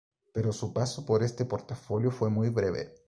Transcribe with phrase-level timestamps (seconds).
[0.33, 2.95] Pero su paso por este portafolio fue muy breve.